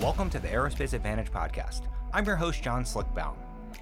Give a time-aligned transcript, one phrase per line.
[0.00, 1.82] Welcome to the Aerospace Advantage podcast.
[2.14, 3.36] I'm your host, John Slick Baum.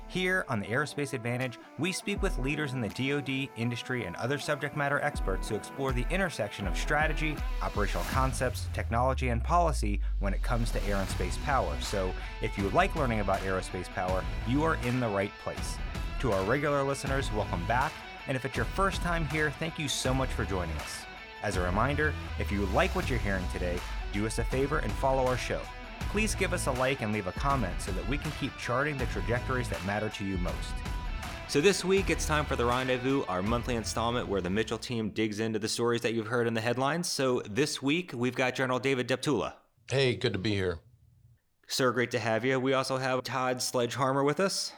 [0.08, 4.36] Here on the Aerospace Advantage, we speak with leaders in the DoD, industry, and other
[4.36, 10.34] subject matter experts to explore the intersection of strategy, operational concepts, technology, and policy when
[10.34, 11.72] it comes to air and space power.
[11.80, 15.76] So, if you like learning about aerospace power, you are in the right place.
[16.18, 17.92] To our regular listeners, welcome back.
[18.26, 21.04] And if it's your first time here, thank you so much for joining us.
[21.44, 23.78] As a reminder, if you like what you're hearing today,
[24.12, 25.60] do us a favor and follow our show
[26.10, 28.96] please give us a like and leave a comment so that we can keep charting
[28.98, 30.74] the trajectories that matter to you most.
[31.48, 35.10] So, this week it's time for The Rendezvous, our monthly installment where the Mitchell team
[35.10, 37.08] digs into the stories that you've heard in the headlines.
[37.08, 39.54] So, this week we've got General David Deptula.
[39.90, 40.78] Hey, good to be here.
[41.68, 42.58] Sir, great to have you.
[42.58, 44.72] We also have Todd Sledge Harmer with us.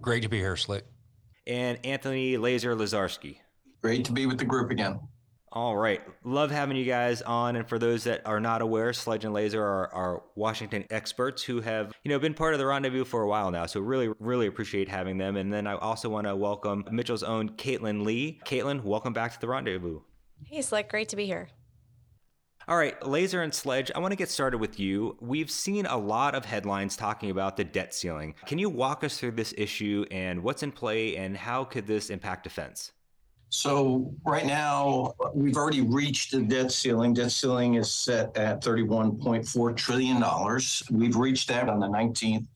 [0.00, 0.84] Great to be here, Slick.
[1.46, 3.38] And Anthony Lazer Lazarski.
[3.82, 5.00] Great to be with the group again.
[5.52, 6.00] All right.
[6.22, 7.56] Love having you guys on.
[7.56, 11.60] And for those that are not aware, Sledge and Lazer are, are Washington experts who
[11.60, 13.66] have, you know, been part of the rendezvous for a while now.
[13.66, 15.36] So really, really appreciate having them.
[15.36, 18.40] And then I also want to welcome Mitchell's own Caitlin Lee.
[18.44, 20.00] Caitlin, welcome back to the rendezvous.
[20.44, 20.88] Hey, Slick.
[20.88, 21.48] Great to be here.
[22.68, 25.16] All right, Lazer and Sledge, I want to get started with you.
[25.20, 28.36] We've seen a lot of headlines talking about the debt ceiling.
[28.46, 32.10] Can you walk us through this issue and what's in play and how could this
[32.10, 32.92] impact defense?
[33.50, 37.14] So right now, we've already reached the debt ceiling.
[37.14, 40.24] Debt ceiling is set at $31.4 trillion.
[40.92, 42.46] We've reached that on the 19th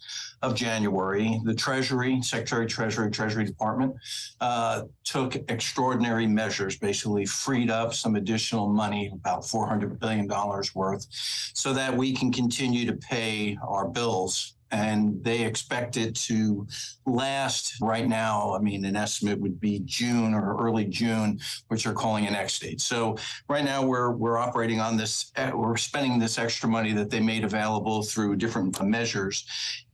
[0.43, 1.41] of January.
[1.45, 3.97] The Treasury, Secretary of Treasury, Treasury Department,
[4.41, 10.29] uh, took extraordinary measures, basically freed up some additional money, about $400 billion
[10.75, 16.67] worth, so that we can continue to pay our bills and they expect it to
[17.07, 18.55] last right now.
[18.55, 22.59] I mean, an estimate would be June or early June, which they're calling an X
[22.59, 22.81] date.
[22.81, 23.17] So
[23.49, 25.31] right now we're we're operating on this.
[25.37, 29.47] Eh, we're spending this extra money that they made available through different measures,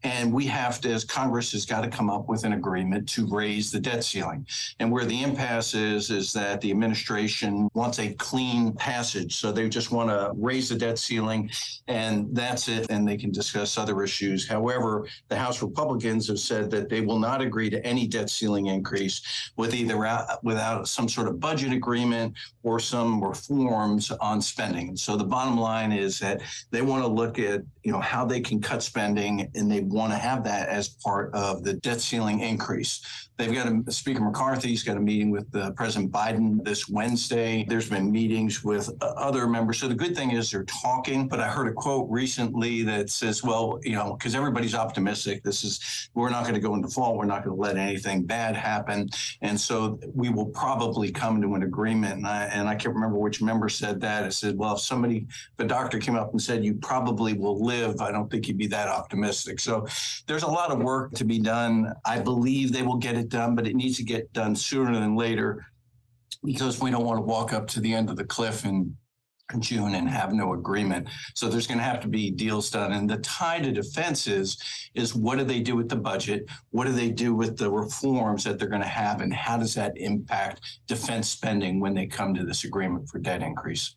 [0.02, 3.26] and we have to, as Congress has got to come up with an agreement to
[3.26, 4.46] raise the debt ceiling.
[4.78, 9.36] And where the impasse is, is that the administration wants a clean passage.
[9.36, 11.50] So they just want to raise the debt ceiling
[11.86, 12.86] and that's it.
[12.90, 14.48] And they can discuss other issues.
[14.48, 18.66] However, the House Republicans have said that they will not agree to any debt ceiling
[18.66, 24.96] increase with either uh, without some sort of budget agreement or some reforms on spending.
[24.96, 26.40] So the bottom line is that
[26.70, 30.12] they want to look at, you know, how they can cut spending and they want
[30.12, 33.28] to have that as part of the debt ceiling increase.
[33.40, 37.64] They've got a Speaker McCarthy's got a meeting with uh, President Biden this Wednesday.
[37.66, 39.78] There's been meetings with uh, other members.
[39.78, 41.26] So the good thing is they're talking.
[41.26, 45.42] But I heard a quote recently that says, "Well, you know, because everybody's optimistic.
[45.42, 47.16] This is we're not going to go into fall.
[47.16, 49.08] We're not going to let anything bad happen,
[49.40, 53.16] and so we will probably come to an agreement." And I, and I can't remember
[53.16, 54.24] which member said that.
[54.24, 57.64] I said, "Well, if somebody, if a doctor came up and said you probably will
[57.64, 59.86] live, I don't think you'd be that optimistic." So
[60.26, 61.94] there's a lot of work to be done.
[62.04, 65.16] I believe they will get it done, but it needs to get done sooner than
[65.16, 65.64] later
[66.44, 68.94] because we don't want to walk up to the end of the cliff in
[69.58, 71.08] June and have no agreement.
[71.34, 72.92] So there's going to have to be deals done.
[72.92, 74.62] And the tie to defense is,
[74.94, 76.48] is what do they do with the budget?
[76.70, 79.20] What do they do with the reforms that they're going to have?
[79.20, 83.42] And how does that impact defense spending when they come to this agreement for debt
[83.42, 83.96] increase?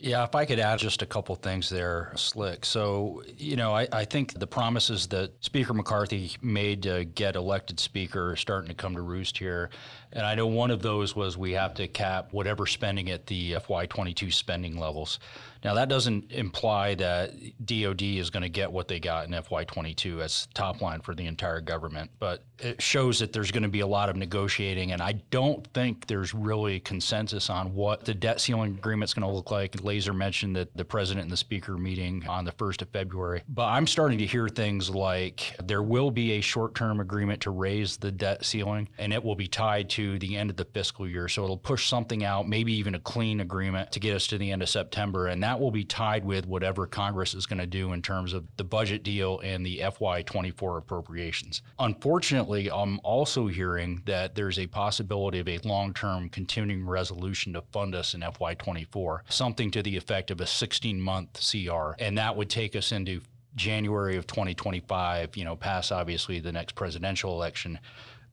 [0.00, 2.64] Yeah, if I could add just a couple things there, Slick.
[2.64, 7.80] So, you know, I, I, think the promises that Speaker McCarthy made to get elected
[7.80, 9.70] Speaker are starting to come to roost here.
[10.12, 13.54] And I know one of those was we have to cap whatever spending at the
[13.54, 15.18] FY22 spending levels.
[15.64, 17.32] Now, that doesn't imply that
[17.64, 21.26] DoD is going to get what they got in FY22 as top line for the
[21.26, 24.92] entire government, but it shows that there's going to be a lot of negotiating.
[24.92, 29.28] And I don't think there's really consensus on what the debt ceiling agreement is going
[29.28, 29.72] to look like.
[29.72, 33.42] Lazer mentioned that the president and the speaker meeting on the 1st of February.
[33.48, 37.50] But I'm starting to hear things like there will be a short term agreement to
[37.50, 41.08] raise the debt ceiling, and it will be tied to the end of the fiscal
[41.08, 41.28] year.
[41.28, 44.50] So it'll push something out, maybe even a clean agreement to get us to the
[44.50, 45.28] end of September.
[45.28, 48.44] And that will be tied with whatever Congress is going to do in terms of
[48.56, 51.62] the budget deal and the FY24 appropriations.
[51.78, 57.62] Unfortunately, I'm also hearing that there's a possibility of a long term continuing resolution to
[57.72, 61.92] fund us in FY24, something to the effect of a 16 month CR.
[61.98, 63.20] And that would take us into
[63.54, 67.78] January of 2025, you know, past obviously the next presidential election.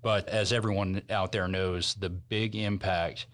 [0.01, 3.25] But as everyone out there knows, the big impact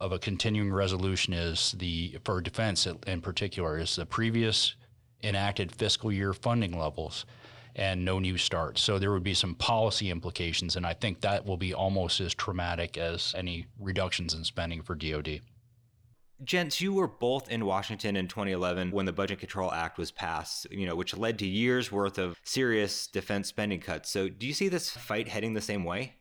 [0.00, 4.74] of a continuing resolution is the for defense in particular is the previous
[5.22, 7.24] enacted fiscal year funding levels
[7.74, 8.82] and no new starts.
[8.82, 12.34] So there would be some policy implications, and I think that will be almost as
[12.34, 15.42] traumatic as any reductions in spending for DoD.
[16.42, 20.66] Gents, you were both in Washington in 2011 when the Budget Control Act was passed,
[20.70, 24.10] you know, which led to years worth of serious defense spending cuts.
[24.10, 26.16] So, do you see this fight heading the same way?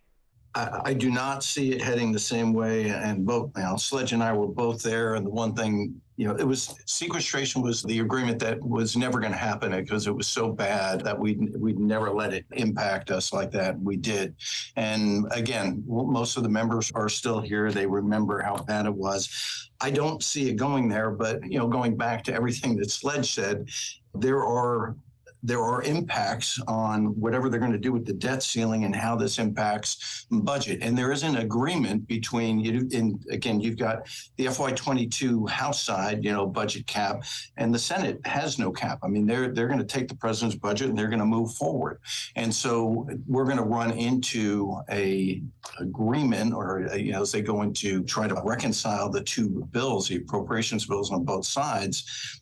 [0.55, 2.89] I, do not see it heading the same way.
[2.89, 5.15] And both, you know, Sledge and I were both there.
[5.15, 9.19] And the one thing, you know, it was sequestration was the agreement that was never
[9.19, 13.11] going to happen because it was so bad that we we'd never let it impact
[13.11, 13.77] us like that.
[13.81, 14.33] We did.
[14.77, 17.69] And again, most of the members are still here.
[17.69, 19.69] They remember how bad it was.
[19.81, 23.33] I don't see it going there, but you know, going back to everything that Sledge
[23.33, 23.67] said,
[24.13, 24.95] there are
[25.45, 29.15] there are impacts on whatever they're going to do with the debt ceiling and how
[29.15, 30.79] this impacts budget.
[30.81, 32.87] And there is an agreement between you.
[32.91, 34.07] In again, you've got
[34.37, 37.23] the FY22 House side, you know, budget cap,
[37.57, 38.99] and the Senate has no cap.
[39.03, 41.53] I mean, they're they're going to take the president's budget and they're going to move
[41.53, 41.99] forward.
[42.35, 45.41] And so we're going to run into a
[45.79, 50.07] agreement, or uh, you know, as they go into try to reconcile the two bills,
[50.07, 52.41] the appropriations bills on both sides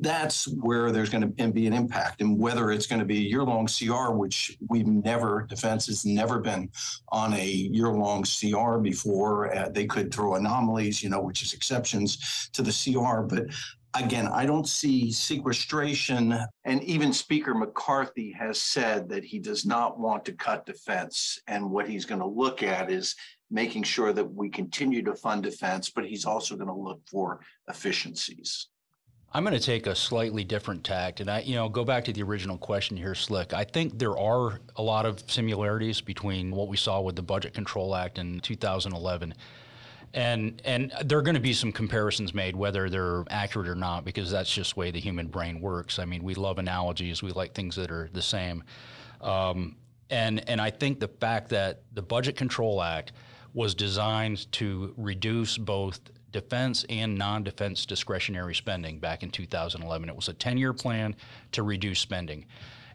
[0.00, 2.20] that's where there's going to be an impact.
[2.20, 6.04] And whether it's going to be a year long CR, which we've never, defense has
[6.04, 6.70] never been
[7.08, 9.54] on a year long CR before.
[9.54, 13.22] Uh, they could throw anomalies, you know, which is exceptions to the CR.
[13.22, 13.46] But
[13.94, 16.38] again, I don't see sequestration.
[16.64, 21.40] And even Speaker McCarthy has said that he does not want to cut defense.
[21.48, 23.16] And what he's going to look at is
[23.50, 27.40] making sure that we continue to fund defense, but he's also going to look for
[27.68, 28.68] efficiencies.
[29.32, 32.12] I'm going to take a slightly different tact, and I, you know, go back to
[32.14, 33.52] the original question here, Slick.
[33.52, 37.52] I think there are a lot of similarities between what we saw with the Budget
[37.52, 39.34] Control Act in 2011,
[40.14, 44.06] and and there are going to be some comparisons made, whether they're accurate or not,
[44.06, 45.98] because that's just the way the human brain works.
[45.98, 48.64] I mean, we love analogies, we like things that are the same,
[49.20, 49.76] um,
[50.08, 53.12] and and I think the fact that the Budget Control Act
[53.52, 56.00] was designed to reduce both
[56.32, 60.08] defense and non defense discretionary spending back in 2011.
[60.08, 61.16] It was a 10 year plan
[61.52, 62.46] to reduce spending.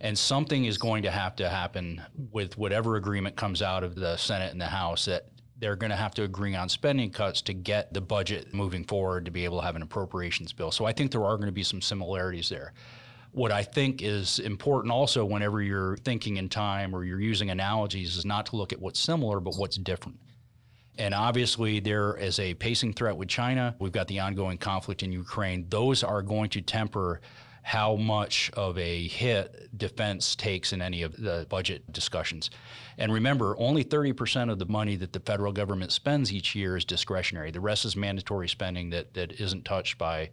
[0.02, 2.02] And something is going to have to happen
[2.32, 5.96] with whatever agreement comes out of the Senate and the House that they're going to
[5.96, 9.60] have to agree on spending cuts to get the budget moving forward to be able
[9.60, 10.72] to have an appropriations bill.
[10.72, 12.74] So I think there are going to be some similarities there.
[13.32, 18.18] What I think is important also whenever you're thinking in time or you're using analogies
[18.18, 20.20] is not to look at what's similar, but what's different.
[20.98, 23.76] And obviously, there is a pacing threat with China.
[23.80, 25.66] We've got the ongoing conflict in Ukraine.
[25.70, 27.22] Those are going to temper
[27.64, 32.52] how much of a hit defense takes in any of the budget discussions.
[32.98, 36.84] And remember, only 30% of the money that the federal government spends each year is
[36.84, 37.52] discretionary.
[37.52, 40.32] The rest is mandatory spending that, that isn't touched by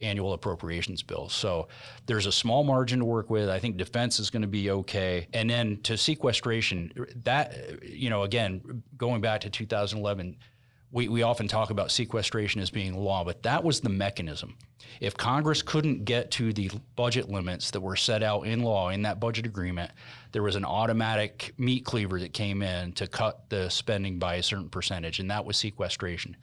[0.00, 1.32] annual appropriations bills.
[1.32, 1.68] So
[2.06, 3.48] there's a small margin to work with.
[3.48, 5.28] I think defense is going to be okay.
[5.32, 6.92] And then to sequestration,
[7.24, 10.36] that, you know, again, going back to 2011,
[10.92, 14.56] we, we often talk about sequestration as being law, but that was the mechanism.
[15.00, 19.02] If Congress couldn't get to the budget limits that were set out in law in
[19.02, 19.90] that budget agreement,
[20.32, 24.42] there was an automatic meat cleaver that came in to cut the spending by a
[24.42, 26.36] certain percentage, and that was sequestration.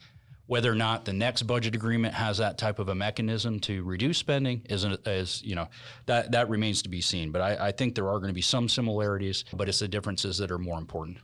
[0.45, 4.17] Whether or not the next budget agreement has that type of a mechanism to reduce
[4.17, 5.69] spending is, you know,
[6.05, 7.31] that, that remains to be seen.
[7.31, 10.37] But I, I think there are going to be some similarities, but it's the differences
[10.39, 11.19] that are more important.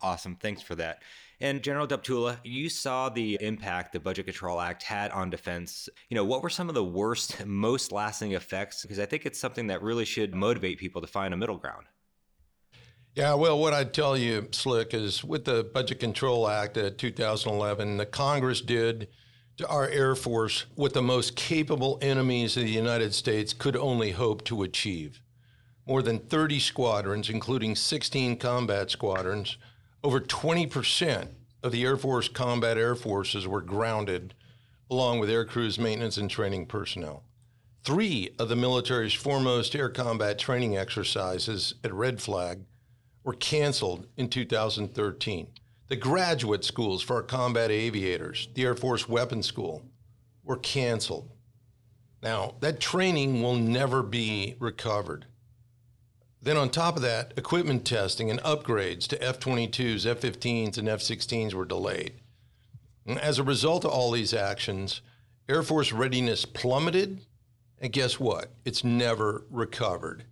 [0.00, 0.36] Awesome.
[0.36, 1.02] Thanks for that.
[1.40, 5.88] And General Deptula, you saw the impact the Budget Control Act had on defense.
[6.08, 8.82] You know, what were some of the worst, most lasting effects?
[8.82, 11.86] Because I think it's something that really should motivate people to find a middle ground.
[13.18, 17.96] Yeah, well, what I'd tell you, Slick, is with the Budget Control Act of 2011,
[17.96, 19.08] the Congress did
[19.56, 24.12] to our Air Force what the most capable enemies of the United States could only
[24.12, 25.20] hope to achieve.
[25.84, 29.58] More than 30 squadrons, including 16 combat squadrons,
[30.04, 31.30] over 20%
[31.64, 34.32] of the Air Force combat air forces were grounded,
[34.88, 37.24] along with air crews, maintenance, and training personnel.
[37.82, 42.60] Three of the military's foremost air combat training exercises at Red Flag
[43.24, 45.48] were canceled in 2013.
[45.88, 49.82] The graduate schools for our combat aviators, the Air Force Weapons School,
[50.44, 51.30] were canceled.
[52.22, 55.26] Now, that training will never be recovered.
[56.40, 60.88] Then, on top of that, equipment testing and upgrades to F 22s, F 15s, and
[60.88, 62.14] F 16s were delayed.
[63.06, 65.00] And as a result of all these actions,
[65.48, 67.24] Air Force readiness plummeted,
[67.80, 68.52] and guess what?
[68.64, 70.24] It's never recovered.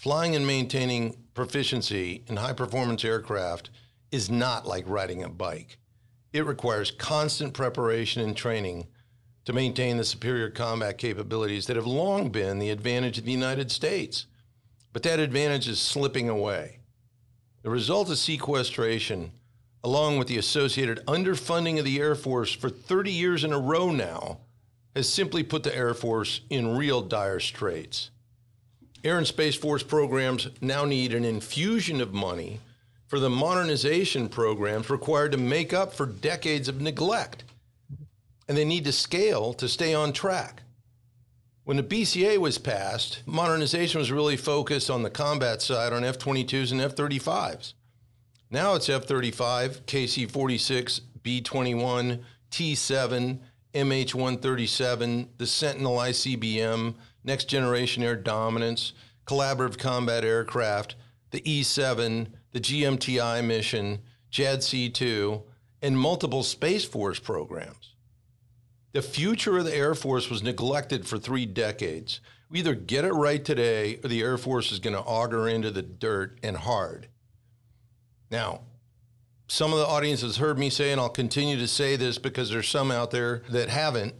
[0.00, 3.68] Flying and maintaining proficiency in high performance aircraft
[4.10, 5.76] is not like riding a bike.
[6.32, 8.86] It requires constant preparation and training
[9.44, 13.70] to maintain the superior combat capabilities that have long been the advantage of the United
[13.70, 14.24] States.
[14.94, 16.78] But that advantage is slipping away.
[17.62, 19.32] The result of sequestration
[19.82, 23.90] along with the associated underfunding of the Air Force for 30 years in a row
[23.90, 24.40] now,
[24.94, 28.10] has simply put the Air Force in real dire straits.
[29.02, 32.60] Air and Space Force programs now need an infusion of money
[33.06, 37.44] for the modernization programs required to make up for decades of neglect.
[38.48, 40.62] And they need to scale to stay on track.
[41.64, 46.18] When the BCA was passed, modernization was really focused on the combat side on F
[46.18, 47.74] 22s and F 35s.
[48.50, 53.40] Now it's F 35, KC 46, B 21, T 7,
[53.74, 58.92] MH 137, the Sentinel ICBM, Next Generation Air Dominance,
[59.26, 60.96] Collaborative Combat Aircraft,
[61.30, 64.00] the E 7, the GMTI mission,
[64.32, 65.42] JADC 2,
[65.82, 67.94] and multiple Space Force programs.
[68.92, 72.20] The future of the Air Force was neglected for three decades.
[72.50, 75.70] We either get it right today or the Air Force is going to auger into
[75.70, 77.06] the dirt and hard.
[78.30, 78.62] Now,
[79.46, 82.50] some of the audience has heard me say, and I'll continue to say this because
[82.50, 84.14] there's some out there that haven't.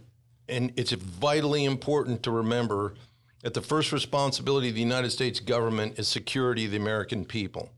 [0.51, 2.93] And it's vitally important to remember
[3.41, 7.71] that the first responsibility of the United States government is security of the American people.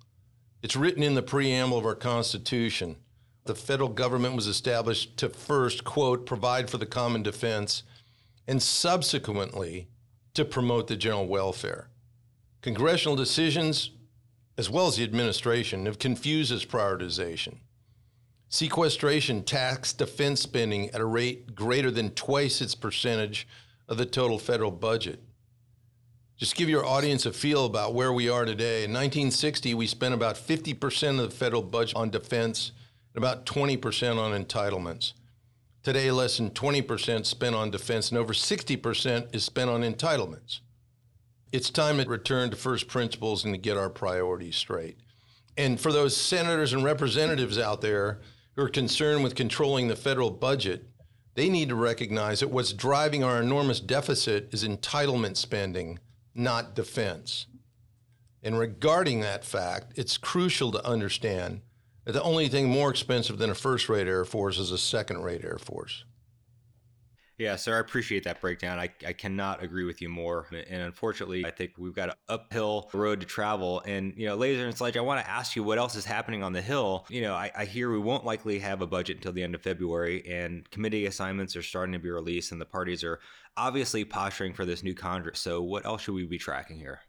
[0.62, 2.98] It's written in the preamble of our Constitution.
[3.46, 7.84] The federal government was established to first, quote, provide for the common defense,
[8.48, 9.88] and subsequently
[10.34, 11.88] to promote the general welfare.
[12.62, 13.92] Congressional decisions
[14.58, 17.58] as well as the administration, have confused this prioritization.
[18.54, 23.48] Sequestration tax defense spending at a rate greater than twice its percentage
[23.88, 25.24] of the total federal budget.
[26.38, 28.84] Just give your audience a feel about where we are today.
[28.84, 32.74] In 1960, we spent about 50% of the federal budget on defense
[33.16, 35.14] and about 20% on entitlements.
[35.82, 40.60] Today, less than 20% spent on defense and over 60% is spent on entitlements
[41.52, 44.98] it's time to return to first principles and to get our priorities straight.
[45.56, 48.22] And for those senators and representatives out there
[48.56, 50.86] who are concerned with controlling the federal budget,
[51.36, 56.00] they need to recognize that what's driving our enormous deficit is entitlement spending,
[56.36, 57.48] not defense.
[58.44, 61.62] And regarding that fact, it's crucial to understand
[62.06, 65.24] that the only thing more expensive than a first rate Air Force is a second
[65.24, 66.04] rate Air Force.
[67.38, 68.78] Yeah, sir, I appreciate that breakdown.
[68.78, 70.48] I, I cannot agree with you more.
[70.52, 73.82] And unfortunately, I think we've got an uphill road to travel.
[73.86, 76.44] And, you know, Lazer and Sledge, I want to ask you what else is happening
[76.44, 77.06] on the Hill.
[77.10, 79.64] You know, I, I hear we won't likely have a budget until the end of
[79.64, 83.20] February, and committee assignments are starting to be released, and the parties are
[83.58, 85.40] obviously posturing for this new Congress.
[85.40, 87.00] So, what else should we be tracking here?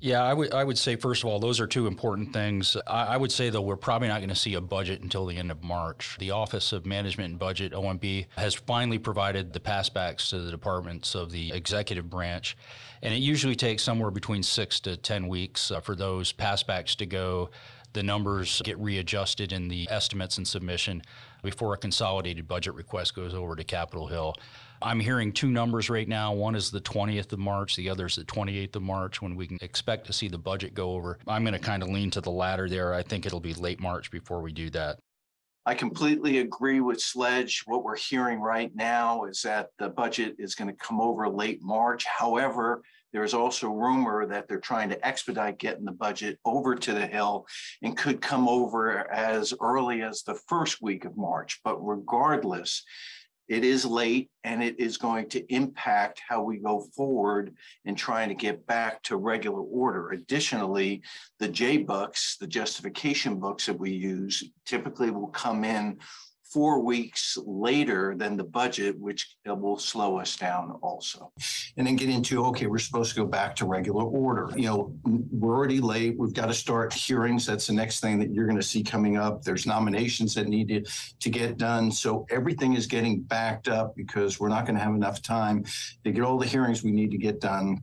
[0.00, 2.76] Yeah, I would I would say first of all, those are two important things.
[2.86, 5.36] I, I would say though we're probably not going to see a budget until the
[5.36, 6.16] end of March.
[6.18, 11.14] The Office of Management and Budget (OMB) has finally provided the passbacks to the departments
[11.14, 12.56] of the executive branch,
[13.02, 17.06] and it usually takes somewhere between six to ten weeks uh, for those passbacks to
[17.06, 17.50] go.
[17.94, 21.02] The numbers get readjusted in the estimates and submission
[21.44, 24.34] before a consolidated budget request goes over to Capitol Hill.
[24.84, 26.34] I'm hearing two numbers right now.
[26.34, 29.46] One is the 20th of March, the other is the 28th of March when we
[29.46, 31.18] can expect to see the budget go over.
[31.26, 32.92] I'm going to kind of lean to the latter there.
[32.92, 34.98] I think it'll be late March before we do that.
[35.64, 37.62] I completely agree with Sledge.
[37.64, 41.62] What we're hearing right now is that the budget is going to come over late
[41.62, 42.04] March.
[42.04, 42.82] However,
[43.14, 47.46] there's also rumor that they're trying to expedite getting the budget over to the Hill
[47.80, 51.60] and could come over as early as the first week of March.
[51.64, 52.84] But regardless,
[53.48, 58.28] it is late and it is going to impact how we go forward in trying
[58.28, 60.10] to get back to regular order.
[60.10, 61.02] Additionally,
[61.38, 65.98] the J books, the justification books that we use, typically will come in
[66.54, 71.32] four weeks later than the budget, which uh, will slow us down also.
[71.76, 74.48] And then get into, okay, we're supposed to go back to regular order.
[74.56, 74.94] You know,
[75.32, 76.16] we're already late.
[76.16, 77.44] We've got to start hearings.
[77.44, 79.42] That's the next thing that you're going to see coming up.
[79.42, 80.84] There's nominations that need to,
[81.18, 81.90] to get done.
[81.90, 85.64] So everything is getting backed up because we're not going to have enough time
[86.04, 87.82] to get all the hearings we need to get done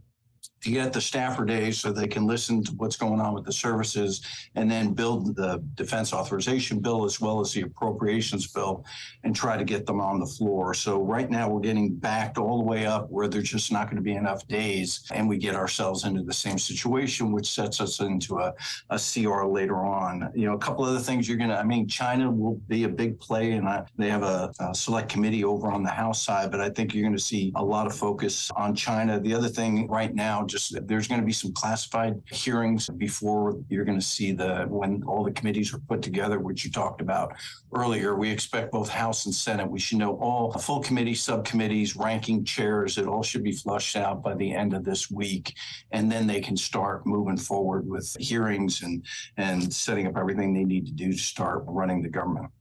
[0.61, 3.51] to get the staffer days so they can listen to what's going on with the
[3.51, 4.21] services
[4.55, 8.85] and then build the defense authorization bill as well as the appropriations bill
[9.23, 10.73] and try to get them on the floor.
[10.73, 13.97] So right now we're getting backed all the way up where there's just not going
[13.97, 17.99] to be enough days and we get ourselves into the same situation, which sets us
[17.99, 18.53] into a,
[18.89, 20.31] a CR later on.
[20.35, 22.89] You know, a couple other things you're going to, I mean, China will be a
[22.89, 26.51] big play and I, they have a, a select committee over on the House side,
[26.51, 29.19] but I think you're going to see a lot of focus on China.
[29.19, 33.85] The other thing right now, just there's going to be some classified hearings before you're
[33.85, 37.33] going to see the when all the committees are put together, which you talked about
[37.73, 38.15] earlier.
[38.15, 39.69] We expect both House and Senate.
[39.69, 42.97] We should know all full committee, subcommittees, ranking chairs.
[42.97, 45.55] It all should be flushed out by the end of this week,
[45.91, 49.05] and then they can start moving forward with hearings and
[49.37, 52.51] and setting up everything they need to do to start running the government.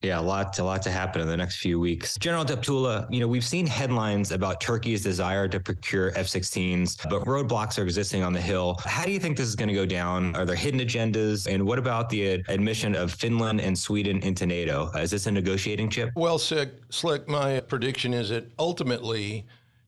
[0.00, 2.16] Yeah, a lot, a lot to happen in the next few weeks.
[2.18, 7.80] General Deptula, you know, we've seen headlines about Turkey's desire to procure F-16s, but roadblocks
[7.80, 8.76] are existing on the Hill.
[8.84, 10.36] How do you think this is going to go down?
[10.36, 11.52] Are there hidden agendas?
[11.52, 14.88] And what about the admission of Finland and Sweden into NATO?
[14.94, 16.10] Uh, is this a negotiating chip?
[16.14, 19.46] Well, Slick, my prediction is that ultimately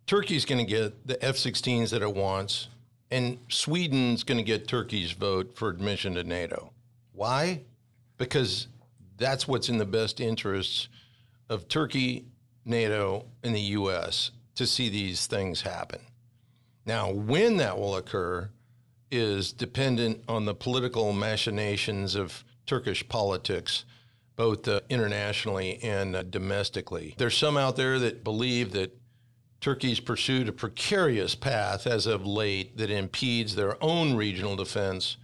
[0.09, 2.67] Turkey's going to get the F-16s that it wants,
[3.13, 6.73] and Sweden's going to get Turkey's vote for admission to NATO.
[7.13, 7.61] Why?
[8.19, 8.67] Because
[9.21, 10.89] that's what's in the best interests
[11.49, 12.25] of Turkey,
[12.65, 14.33] NATO, and the U.S.
[14.57, 16.01] to see these things happen.
[16.87, 18.51] Now, when that will occur
[19.11, 23.85] is dependent on the political machinations of Turkish politics,
[24.37, 27.15] both uh, internationally and uh, domestically.
[27.19, 28.97] There's some out there that believe that
[29.61, 35.19] Turkey's pursued a precarious path as of late that impedes their own regional defense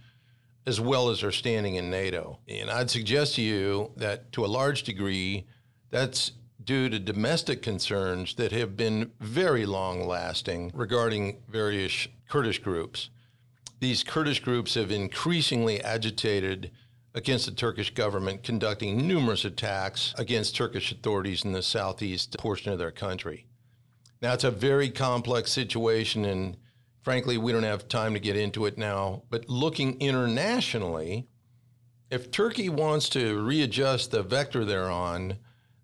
[0.67, 2.39] as well as our standing in NATO.
[2.47, 5.47] And I'd suggest to you that to a large degree,
[5.89, 13.09] that's due to domestic concerns that have been very long lasting regarding various Kurdish groups.
[13.79, 16.71] These Kurdish groups have increasingly agitated
[17.15, 22.77] against the Turkish government, conducting numerous attacks against Turkish authorities in the southeast portion of
[22.77, 23.47] their country.
[24.21, 26.57] Now, it's a very complex situation, and
[27.07, 29.23] frankly, we don't have time to get into it now.
[29.29, 31.25] But looking internationally,
[32.11, 35.37] if Turkey wants to readjust the vector they're on,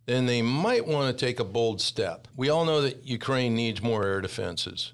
[0.05, 2.27] then they might want to take a bold step.
[2.35, 4.91] We all know that Ukraine needs more air defenses.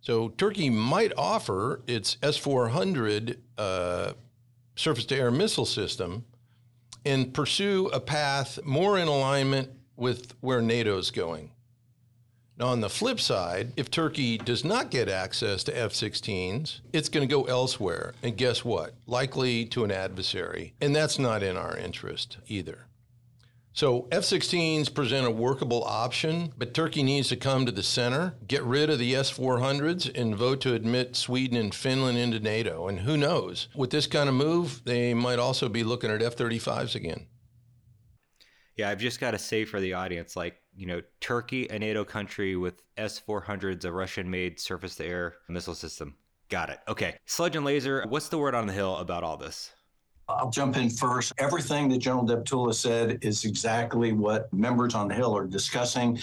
[0.00, 4.14] So Turkey might offer its S 400 uh,
[4.74, 6.24] surface to air missile system
[7.04, 11.50] and pursue a path more in alignment with where NATO's going.
[12.58, 17.08] Now, on the flip side, if Turkey does not get access to F 16s, it's
[17.08, 18.14] going to go elsewhere.
[18.22, 18.94] And guess what?
[19.06, 20.74] Likely to an adversary.
[20.80, 22.86] And that's not in our interest either.
[23.74, 28.34] So F 16s present a workable option, but Turkey needs to come to the center,
[28.46, 32.86] get rid of the S 400s, and vote to admit Sweden and Finland into NATO.
[32.86, 33.68] And who knows?
[33.74, 37.28] With this kind of move, they might also be looking at F 35s again.
[38.76, 42.04] Yeah, I've just got to say for the audience like, you know, Turkey, a NATO
[42.04, 46.14] country with S 400s, a Russian made surface to air missile system.
[46.48, 46.80] Got it.
[46.88, 47.16] Okay.
[47.26, 49.72] Sledge and Lazer, what's the word on the hill about all this?
[50.28, 51.32] I'll jump in first.
[51.38, 56.18] Everything that General Deptula said is exactly what members on the Hill are discussing.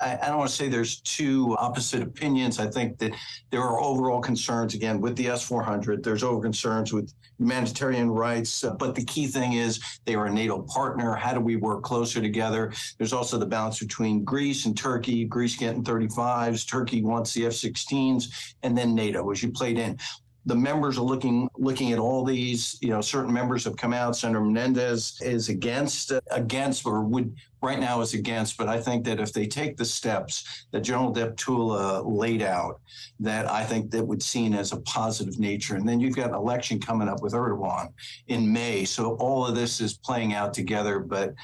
[0.00, 2.58] I, I don't want to say there's two opposite opinions.
[2.58, 3.12] I think that
[3.50, 6.02] there are overall concerns, again, with the S 400.
[6.02, 8.64] There's over concerns with humanitarian rights.
[8.64, 11.14] Uh, but the key thing is they are a NATO partner.
[11.14, 12.72] How do we work closer together?
[12.98, 15.24] There's also the balance between Greece and Turkey.
[15.24, 19.98] Greece getting 35s, Turkey wants the F 16s, and then NATO, as you played in
[20.46, 22.78] the members are looking looking at all these.
[22.80, 24.16] You know, certain members have come out.
[24.16, 28.58] Senator Menendez is against against or would right now is against.
[28.58, 32.80] But I think that if they take the steps that General Deptula laid out,
[33.20, 35.76] that I think that would seen as a positive nature.
[35.76, 37.92] And then you've got an election coming up with Erdogan
[38.28, 38.84] in May.
[38.84, 40.98] So all of this is playing out together.
[41.00, 41.34] But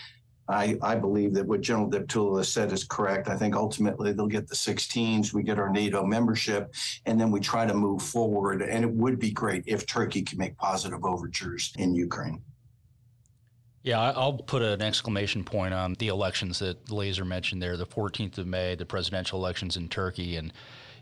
[0.51, 3.29] I, I believe that what General Deptula said is correct.
[3.29, 6.75] I think ultimately they'll get the 16s, we get our NATO membership,
[7.07, 8.63] and then we try to move forward.
[8.63, 12.43] And it would be great if Turkey can make positive overtures in Ukraine.
[13.83, 18.37] Yeah, I'll put an exclamation point on the elections that Lazer mentioned there, the 14th
[18.37, 20.37] of May, the presidential elections in Turkey.
[20.37, 20.53] And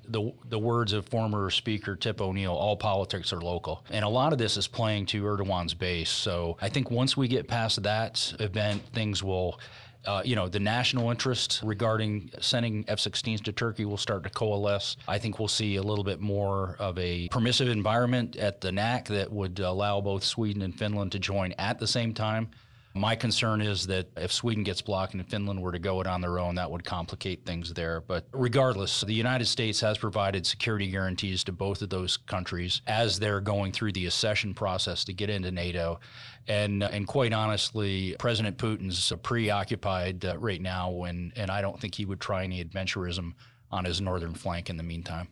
[0.08, 3.84] the the words of former Speaker Tip O'Neill, all politics are local.
[3.90, 6.10] And a lot of this is playing to Erdogan's base.
[6.10, 9.60] So I think once we get past that event, things will.
[10.06, 14.30] Uh, you know, the national interest regarding sending F 16s to Turkey will start to
[14.30, 14.96] coalesce.
[15.08, 19.08] I think we'll see a little bit more of a permissive environment at the NAC
[19.08, 22.48] that would allow both Sweden and Finland to join at the same time.
[22.94, 26.20] My concern is that if Sweden gets blocked and Finland were to go it on
[26.20, 28.00] their own, that would complicate things there.
[28.00, 33.18] But regardless, the United States has provided security guarantees to both of those countries as
[33.18, 36.00] they're going through the accession process to get into NATO.
[36.48, 41.94] And, and quite honestly, President Putin's preoccupied uh, right now, and, and I don't think
[41.94, 43.34] he would try any adventurism
[43.70, 45.28] on his northern flank in the meantime.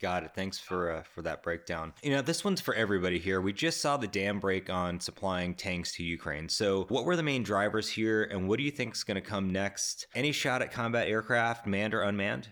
[0.00, 0.30] Got it.
[0.34, 1.92] Thanks for uh, for that breakdown.
[2.02, 3.42] You know, this one's for everybody here.
[3.42, 6.48] We just saw the dam break on supplying tanks to Ukraine.
[6.48, 9.20] So, what were the main drivers here, and what do you think is going to
[9.20, 10.06] come next?
[10.14, 12.48] Any shot at combat aircraft, manned or unmanned?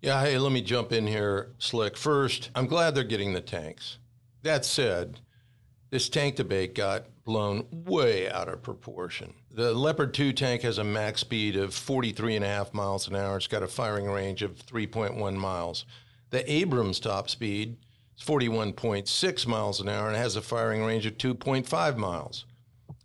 [0.00, 1.96] Yeah, hey, let me jump in here, Slick.
[1.96, 3.98] First, I'm glad they're getting the tanks.
[4.42, 5.20] That said,
[5.90, 9.34] this tank debate got blown way out of proportion.
[9.50, 13.14] The Leopard 2 tank has a max speed of 43 and a half miles an
[13.14, 13.36] hour.
[13.36, 15.86] It's got a firing range of 3.1 miles.
[16.34, 17.76] The Abrams top speed
[18.18, 22.44] is 41.6 miles an hour and has a firing range of 2.5 miles.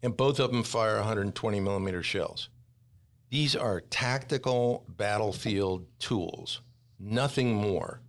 [0.02, 2.50] And both of them fire 120 millimeter shells.
[3.30, 6.62] These are tactical battlefield tools
[7.00, 8.02] nothing more.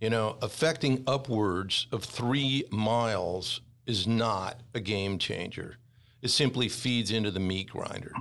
[0.00, 5.78] You know, affecting upwards of three miles is not a game changer.
[6.22, 8.12] It simply feeds into the meat grinder.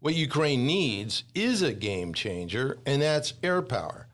[0.00, 4.05] What Ukraine needs is a game changer, and that's air power,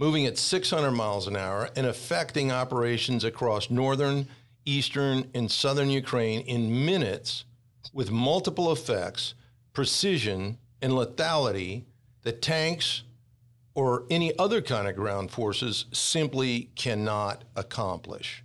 [0.00, 4.26] moving at 600 miles an hour and affecting operations across northern,
[4.64, 7.44] eastern, and southern Ukraine in minutes
[7.92, 9.34] with multiple effects,
[9.74, 11.84] precision, and lethality
[12.22, 13.02] that tanks,
[13.74, 18.42] or any other kind of ground forces simply cannot accomplish.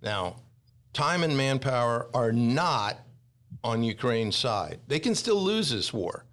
[0.00, 0.36] Now,
[0.92, 3.00] time and manpower are not
[3.64, 4.78] on Ukraine's side.
[4.86, 6.24] They can still lose this war.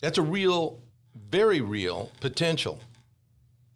[0.00, 0.80] That's a real,
[1.28, 2.78] very real potential.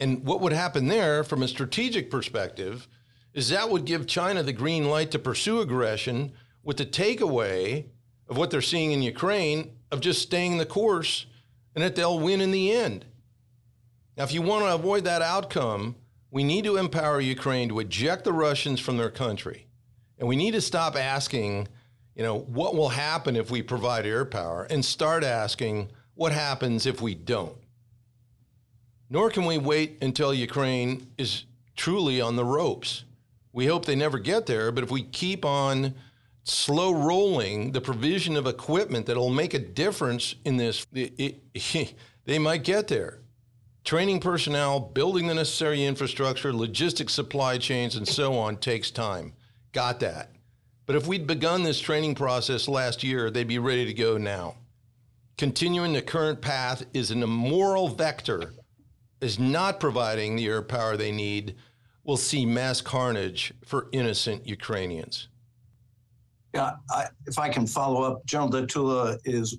[0.05, 2.88] And what would happen there from a strategic perspective
[3.33, 7.87] is that would give China the green light to pursue aggression with the takeaway
[8.29, 11.25] of what they're seeing in Ukraine of just staying the course
[11.75, 13.07] and that they'll win in the end.
[14.14, 15.97] Now, if you want to avoid that outcome,
[16.31, 19.69] we need to empower Ukraine to eject the Russians from their country.
[20.19, 21.67] And we need to stop asking,
[22.14, 26.85] you know, what will happen if we provide air power and start asking what happens
[26.85, 27.57] if we don't.
[29.11, 31.45] Nor can we wait until Ukraine is
[31.77, 33.05] truly on the ropes.
[33.53, 35.95] We hope they never get there, but if we keep on
[36.43, 42.38] slow rolling the provision of equipment that'll make a difference in this, it, it, they
[42.38, 43.21] might get there
[43.85, 49.35] training personnel, building the necessary infrastructure, logistics, supply chains, and so on takes time.
[49.73, 50.31] Got that.
[50.87, 54.57] But if we'd begun this training process last year, they'd be ready to go now.
[55.37, 58.55] Continuing the current path is an immoral vector,
[59.25, 61.57] is not providing the air power they need.
[62.05, 65.29] We'll see mass carnage for innocent Ukrainians.
[66.55, 69.59] Yeah, I, if I can follow up, General Deptula is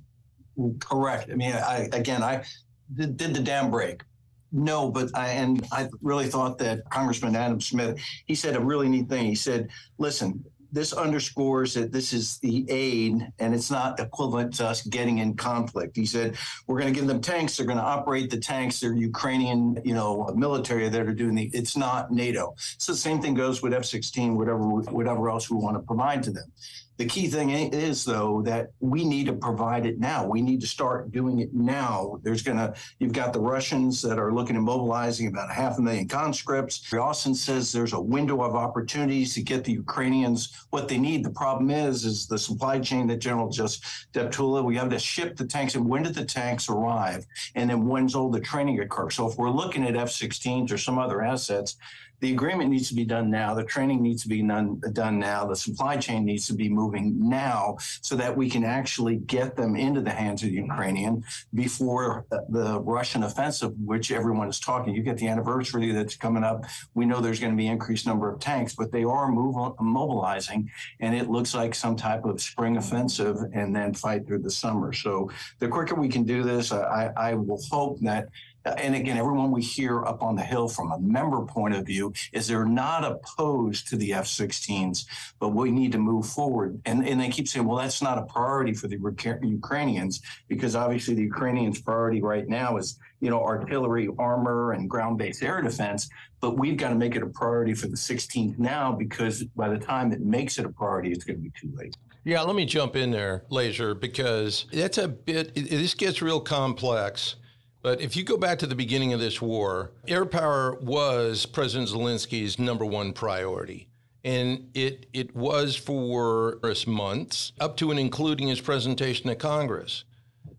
[0.80, 1.32] correct.
[1.32, 2.45] I mean, I again, I
[2.93, 4.04] did, did the dam break.
[4.51, 8.88] No, but I and I really thought that Congressman Adam Smith he said a really
[8.88, 9.25] neat thing.
[9.25, 14.67] He said, "Listen, this underscores that this is the aid and it's not equivalent to
[14.67, 15.95] us getting in conflict.
[15.95, 16.35] He said,
[16.67, 17.55] we're going to give them tanks.
[17.55, 18.81] They're going to operate the tanks.
[18.81, 22.55] They're Ukrainian, you know, military that are doing the, it's not NATO.
[22.77, 26.31] So the same thing goes with F-16, whatever, whatever else we want to provide to
[26.31, 26.51] them.
[26.97, 30.25] The key thing is, though, that we need to provide it now.
[30.25, 32.19] We need to start doing it now.
[32.23, 36.08] There's to, you've got the Russians that are looking at mobilizing about half a million
[36.08, 36.93] conscripts.
[36.93, 41.25] Austin says there's a window of opportunities to get the Ukrainians what they need.
[41.25, 45.36] The problem is, is the supply chain that General just Deptula, we have to ship
[45.36, 45.75] the tanks.
[45.75, 47.25] And when did the tanks arrive?
[47.55, 49.10] And then when's all the training occur?
[49.10, 51.75] So if we're looking at F 16s or some other assets,
[52.21, 53.54] the agreement needs to be done now.
[53.54, 55.45] The training needs to be done, done now.
[55.45, 59.75] The supply chain needs to be moving now so that we can actually get them
[59.75, 61.23] into the hands of the Ukrainian
[61.54, 64.95] before the Russian offensive, which everyone is talking.
[64.95, 66.63] You get the anniversary that's coming up.
[66.93, 70.69] We know there's going to be increased number of tanks, but they are move, mobilizing,
[70.99, 74.93] and it looks like some type of spring offensive and then fight through the summer.
[74.93, 78.30] So the quicker we can do this, I, I will hope that
[78.65, 82.13] and again, everyone we hear up on the Hill from a member point of view
[82.34, 85.06] is they're not opposed to the F 16s,
[85.39, 86.82] but we need to move forward.
[86.86, 88.97] And, and they keep saying, well, that's not a priority for the
[89.43, 95.17] Ukrainians, because obviously the Ukrainians' priority right now is, you know, artillery, armor, and ground
[95.17, 96.10] based air defense.
[96.41, 99.78] But we've got to make it a priority for the 16th now, because by the
[99.78, 101.95] time it makes it a priority, it's going to be too late.
[102.23, 107.36] Yeah, let me jump in there, Lazer, because that's a bit, this gets real complex
[107.85, 111.87] but if you go back to the beginning of this war, air power was President
[111.87, 113.87] Zelensky's number one priority.
[114.23, 120.03] And it, it was for months, up to and including his presentation to Congress.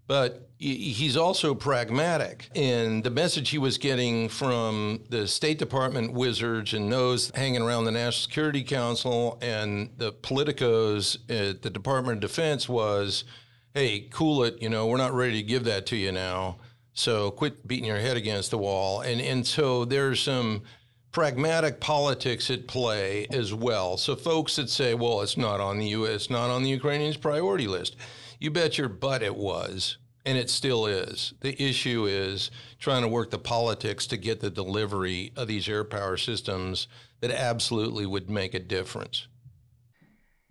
[0.07, 2.49] But he's also pragmatic.
[2.55, 7.87] And the message he was getting from the State Department wizards and those hanging around
[7.87, 13.25] the National Security Council and the politicos at the Department of Defense was
[13.75, 16.57] hey, cool it, you know, we're not ready to give that to you now.
[16.97, 19.01] So quit beating your head against the wall.
[19.03, 20.63] And, and so there's some
[21.13, 23.97] pragmatic politics at play as well.
[23.97, 27.69] So folks that say, well, it's not on the U.S., not on the Ukrainians' priority
[27.69, 27.97] list.
[28.41, 29.99] You bet your butt it was.
[30.27, 31.35] and it still is.
[31.41, 35.85] The issue is trying to work the politics to get the delivery of these air
[35.85, 36.89] power systems
[37.21, 39.29] that absolutely would make a difference.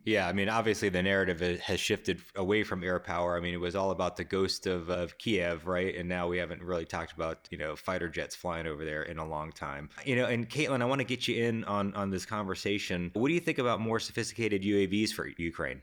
[0.06, 3.36] Yeah, I mean, obviously the narrative has shifted away from air power.
[3.36, 5.96] I mean, it was all about the ghost of, of Kiev, right?
[5.96, 9.18] And now we haven't really talked about, you know, fighter jets flying over there in
[9.18, 9.90] a long time.
[10.06, 13.10] You know, and Caitlin, I want to get you in on, on this conversation.
[13.16, 15.82] What do you think about more sophisticated UAVs for Ukraine?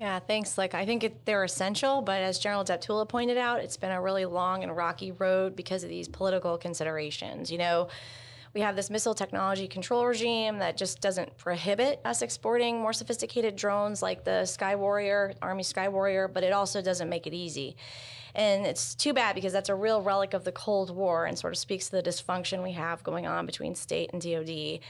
[0.00, 0.58] Yeah, thanks.
[0.58, 4.02] Like, I think it, they're essential, but as General Deptula pointed out, it's been a
[4.02, 7.52] really long and rocky road because of these political considerations.
[7.52, 7.88] You know,
[8.56, 13.54] we have this missile technology control regime that just doesn't prohibit us exporting more sophisticated
[13.54, 17.76] drones like the Sky Warrior, Army Sky Warrior, but it also doesn't make it easy.
[18.34, 21.52] And it's too bad because that's a real relic of the Cold War and sort
[21.52, 24.80] of speaks to the dysfunction we have going on between state and DoD.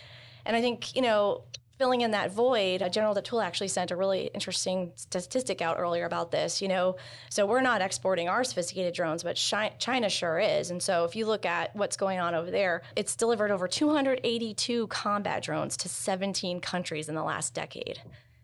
[0.45, 1.43] And I think, you know,
[1.79, 6.31] filling in that void, General Deptula actually sent a really interesting statistic out earlier about
[6.31, 6.63] this.
[6.63, 6.97] You know,
[7.31, 10.71] so we're not exporting our sophisticated drones, but China sure is.
[10.71, 14.87] And so if you look at what's going on over there, it's delivered over 282
[14.89, 18.01] combat drones to 17 countries in the last decade.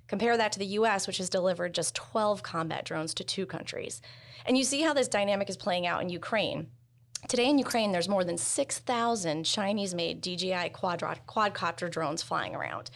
[0.09, 4.03] Compare that to the US, which has delivered just 12 combat drones to two countries.
[4.45, 6.67] And you see how this dynamic is playing out in Ukraine.
[7.29, 12.91] Today in Ukraine, there's more than 6,000 Chinese made DJI quadcopter drones flying around.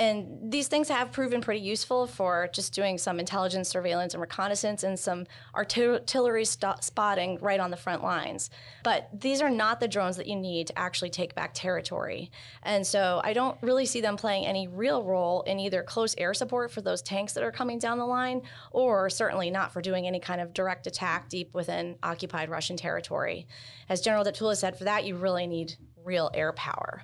[0.00, 4.82] And these things have proven pretty useful for just doing some intelligence, surveillance, and reconnaissance
[4.82, 8.48] and some artillery st- spotting right on the front lines.
[8.82, 12.30] But these are not the drones that you need to actually take back territory.
[12.62, 16.32] And so I don't really see them playing any real role in either close air
[16.32, 20.06] support for those tanks that are coming down the line, or certainly not for doing
[20.06, 23.46] any kind of direct attack deep within occupied Russian territory.
[23.90, 27.02] As General Deptula said, for that, you really need real air power.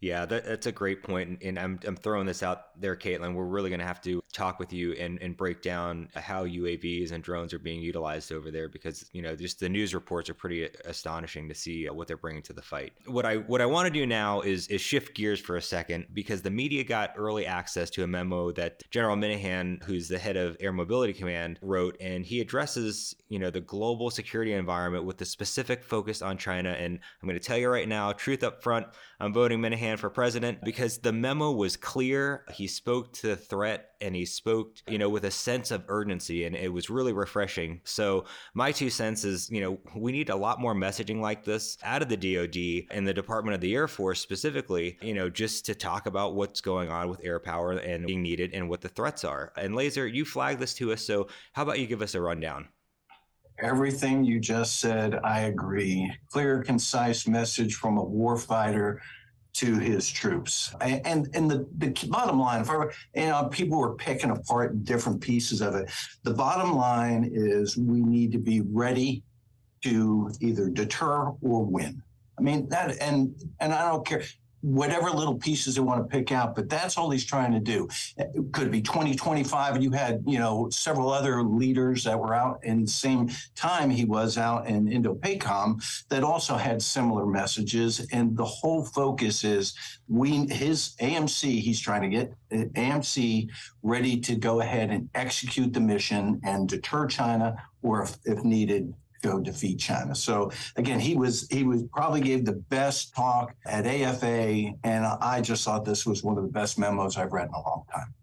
[0.00, 1.02] Yeah, that, that's a great.
[1.42, 3.34] And I'm, I'm throwing this out there, Caitlin.
[3.34, 7.12] We're really going to have to talk with you and, and break down how UAVs
[7.12, 10.34] and drones are being utilized over there because, you know, just the news reports are
[10.34, 12.92] pretty astonishing to see uh, what they're bringing to the fight.
[13.06, 16.06] What I what I want to do now is, is shift gears for a second
[16.12, 20.36] because the media got early access to a memo that General Minihan, who's the head
[20.36, 21.96] of Air Mobility Command, wrote.
[22.00, 26.70] And he addresses, you know, the global security environment with a specific focus on China.
[26.70, 28.86] And I'm going to tell you right now, truth up front,
[29.20, 32.44] I'm voting Minihan for president because the memo was clear.
[32.52, 36.44] He spoke to the threat and he spoke, you know, with a sense of urgency
[36.44, 37.80] and it was really refreshing.
[37.84, 41.78] So my two cents is, you know, we need a lot more messaging like this
[41.82, 45.66] out of the DoD and the Department of the Air Force specifically, you know, just
[45.66, 48.88] to talk about what's going on with air power and being needed and what the
[48.88, 49.52] threats are.
[49.56, 52.68] And Lazer, you flagged this to us, so how about you give us a rundown?
[53.60, 56.12] Everything you just said, I agree.
[56.30, 58.98] Clear, concise message from a warfighter
[59.58, 60.72] to his troops.
[60.80, 65.20] And and the, the bottom line, if I you know, people were picking apart different
[65.20, 65.90] pieces of it.
[66.22, 69.24] The bottom line is we need to be ready
[69.82, 72.02] to either deter or win.
[72.38, 74.22] I mean that, and and I don't care
[74.60, 77.88] whatever little pieces they want to pick out, but that's all he's trying to do.
[78.16, 82.60] It could be 2025, and you had, you know, several other leaders that were out
[82.64, 88.06] in the same time he was out in Indo-PACOM that also had similar messages.
[88.12, 89.74] And the whole focus is
[90.08, 93.48] we his AMC, he's trying to get uh, AMC
[93.82, 98.92] ready to go ahead and execute the mission and deter China, or if, if needed,
[99.22, 100.14] go defeat China.
[100.14, 105.40] So again, he was he was probably gave the best talk at AFA, and I
[105.40, 108.14] just thought this was one of the best memos I've read in a long time.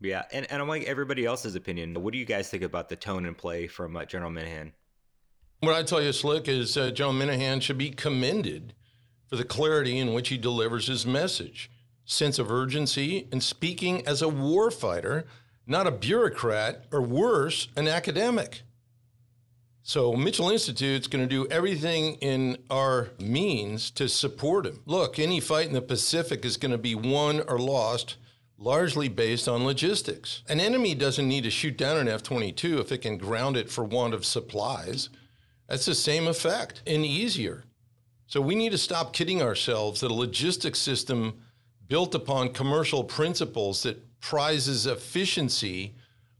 [0.00, 2.00] Yeah, and, and I'm like everybody else's opinion.
[2.00, 4.72] What do you guys think about the tone and play from uh, General Minihan?
[5.60, 8.74] What I tell you, Slick, is uh, General Minihan should be commended
[9.26, 11.68] for the clarity in which he delivers his message,
[12.04, 15.24] sense of urgency, and speaking as a warfighter,
[15.66, 18.62] not a bureaucrat or worse, an academic.
[19.88, 24.82] So Mitchell Institute's going to do everything in our means to support him.
[24.84, 28.16] Look, any fight in the Pacific is going to be won or lost
[28.58, 30.42] largely based on logistics.
[30.46, 33.82] An enemy doesn't need to shoot down an F-22 if it can ground it for
[33.82, 35.08] want of supplies.
[35.70, 37.64] That's the same effect and easier.
[38.26, 41.40] So we need to stop kidding ourselves that a logistics system
[41.86, 45.94] built upon commercial principles that prizes efficiency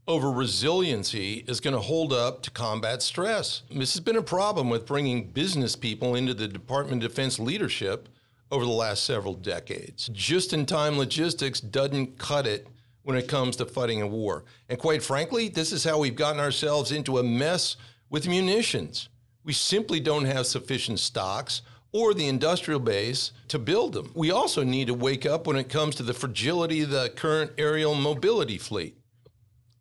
[0.09, 3.61] over resiliency is going to hold up to combat stress.
[3.69, 8.09] This has been a problem with bringing business people into the Department of Defense leadership
[8.51, 10.09] over the last several decades.
[10.11, 12.67] Just in time logistics doesn't cut it
[13.03, 14.45] when it comes to fighting a war.
[14.67, 17.77] And quite frankly, this is how we've gotten ourselves into a mess
[18.09, 19.09] with munitions.
[19.43, 24.11] We simply don't have sufficient stocks or the industrial base to build them.
[24.15, 27.51] We also need to wake up when it comes to the fragility of the current
[27.59, 28.98] aerial mobility fleet.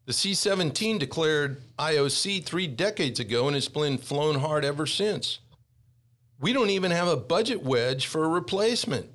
[0.08, 5.40] The C 17 declared IOC three decades ago and it's been flown hard ever since.
[6.40, 9.10] We don't even have a budget wedge for a replacement.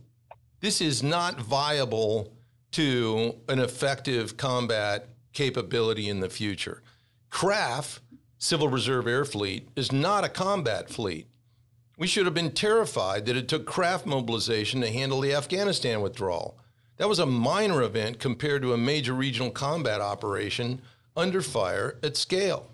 [0.59, 2.31] This is not viable
[2.73, 6.83] to an effective combat capability in the future.
[7.31, 7.99] CRAF,
[8.37, 11.25] Civil Reserve Air Fleet, is not a combat fleet.
[11.97, 16.55] We should have been terrified that it took CRAF mobilization to handle the Afghanistan withdrawal.
[17.03, 20.81] That was a minor event compared to a major regional combat operation
[21.17, 22.69] under fire at scale.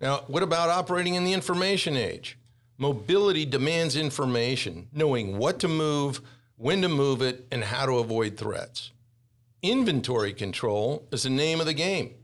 [0.00, 2.36] Now, what about operating in the information age?
[2.76, 6.20] Mobility demands information, knowing what to move,
[6.56, 8.90] when to move it, and how to avoid threats.
[9.62, 12.16] Inventory control is the name of the game.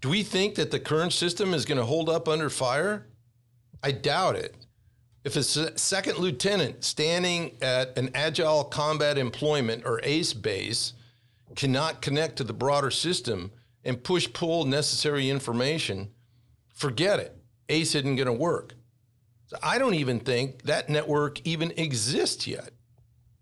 [0.00, 3.06] Do we think that the current system is going to hold up under fire?
[3.82, 4.54] I doubt it.
[5.28, 10.94] If a second lieutenant standing at an Agile Combat Employment or ACE base
[11.54, 13.50] cannot connect to the broader system
[13.84, 16.12] and push pull necessary information,
[16.72, 17.36] forget it.
[17.68, 18.72] ACE isn't going to work.
[19.48, 22.70] So I don't even think that network even exists yet.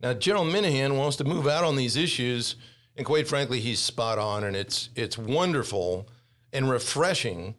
[0.03, 2.57] Now, General Minihan wants to move out on these issues,
[2.97, 6.09] and quite frankly, he's spot on, and it's it's wonderful
[6.53, 7.55] and refreshing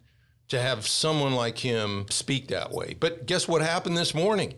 [0.48, 2.96] to have someone like him speak that way.
[2.98, 4.54] But guess what happened this morning?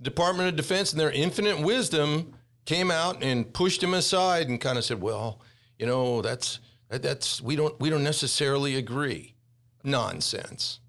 [0.00, 4.78] Department of Defense, in their infinite wisdom, came out and pushed him aside and kind
[4.78, 5.40] of said, "Well,
[5.78, 9.34] you know, that's that's we don't we don't necessarily agree."
[9.82, 10.80] Nonsense.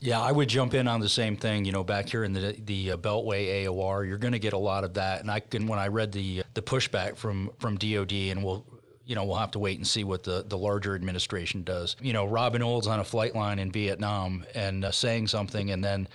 [0.00, 1.64] Yeah, I would jump in on the same thing.
[1.64, 4.58] You know, back here in the the uh, Beltway AOR, you're going to get a
[4.58, 5.20] lot of that.
[5.20, 8.64] And I can when I read the the pushback from from DoD, and we'll
[9.08, 11.96] you know, we'll have to wait and see what the, the larger administration does.
[12.00, 15.82] You know, Robin Olds on a flight line in Vietnam and uh, saying something, and
[15.82, 16.08] then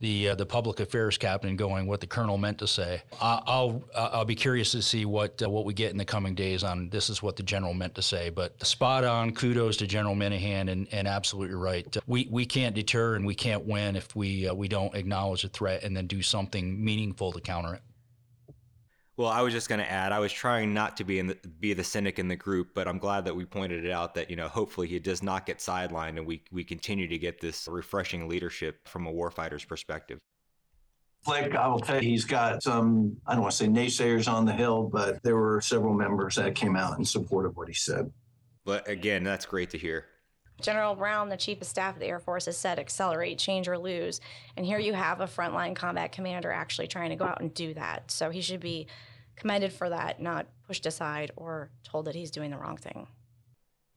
[0.00, 3.02] the uh, the public affairs captain going what the colonel meant to say.
[3.20, 6.34] I, I'll I'll be curious to see what uh, what we get in the coming
[6.34, 8.30] days on this is what the general meant to say.
[8.30, 9.32] But spot on.
[9.32, 11.94] Kudos to General Minihan and, and absolutely right.
[12.06, 15.48] We we can't deter and we can't win if we uh, we don't acknowledge the
[15.48, 17.82] threat and then do something meaningful to counter it.
[19.18, 21.36] Well, I was just going to add, I was trying not to be in the,
[21.58, 24.30] be the cynic in the group, but I'm glad that we pointed it out that
[24.30, 27.66] you know hopefully he does not get sidelined, and we we continue to get this
[27.68, 30.20] refreshing leadership from a warfighter's perspective.
[31.24, 34.44] Slick, I will tell you, he's got some, I don't want to say naysayers on
[34.44, 37.74] the Hill, but there were several members that came out in support of what he
[37.74, 38.12] said.
[38.64, 40.04] But again, that's great to hear.
[40.60, 43.78] General Brown, the Chief of Staff of the Air Force, has said accelerate, change, or
[43.78, 44.20] lose.
[44.56, 47.74] And here you have a frontline combat commander actually trying to go out and do
[47.74, 48.10] that.
[48.10, 48.88] So he should be
[49.36, 53.06] commended for that, not pushed aside or told that he's doing the wrong thing.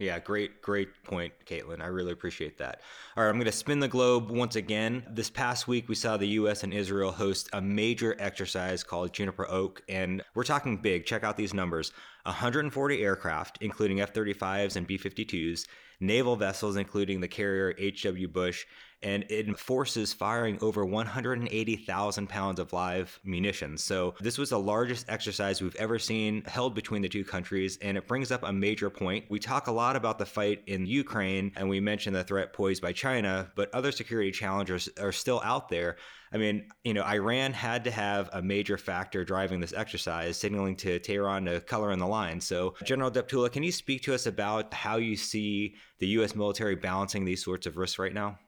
[0.01, 1.79] Yeah, great, great point, Caitlin.
[1.79, 2.81] I really appreciate that.
[3.15, 5.03] All right, I'm going to spin the globe once again.
[5.07, 6.63] This past week, we saw the U.S.
[6.63, 11.05] and Israel host a major exercise called Juniper Oak, and we're talking big.
[11.05, 11.91] Check out these numbers
[12.23, 15.67] 140 aircraft, including F 35s and B 52s,
[15.99, 18.27] naval vessels, including the carrier H.W.
[18.27, 18.65] Bush,
[19.03, 23.83] and it enforces firing over 180,000 pounds of live munitions.
[23.83, 27.97] So, this was the largest exercise we've ever seen held between the two countries, and
[27.97, 29.25] it brings up a major point.
[29.29, 32.81] We talk a lot about the fight in Ukraine, and we mention the threat posed
[32.81, 35.97] by China, but other security challenges are still out there.
[36.33, 40.77] I mean, you know, Iran had to have a major factor driving this exercise, signaling
[40.77, 42.39] to Tehran to color in the line.
[42.39, 46.33] So, General Deptula, can you speak to us about how you see the U.S.
[46.33, 48.39] military balancing these sorts of risks right now?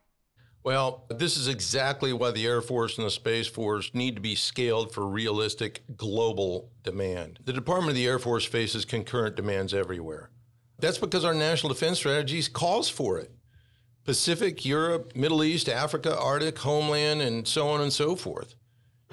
[0.63, 4.33] Well, this is exactly why the Air Force and the Space Force need to be
[4.33, 7.39] scaled for realistic global demand.
[7.43, 10.29] The Department of the Air Force faces concurrent demands everywhere.
[10.79, 13.31] That's because our national defense strategy calls for it.
[14.05, 18.55] Pacific, Europe, Middle East, Africa, Arctic, Homeland, and so on and so forth.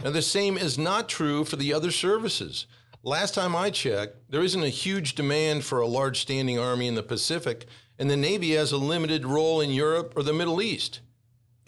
[0.04, 2.66] Now, the same is not true for the other services.
[3.02, 6.94] Last time I checked, there isn't a huge demand for a large standing army in
[6.94, 7.66] the Pacific,
[7.98, 11.00] and the Navy has a limited role in Europe or the Middle East.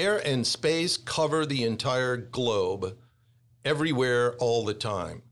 [0.03, 2.99] Air and space cover the entire globe,
[3.65, 5.23] everywhere, all the time.